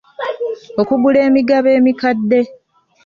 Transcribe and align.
Okugula 0.81 1.19
emigabo 1.27 1.67
emikadde. 1.77 2.39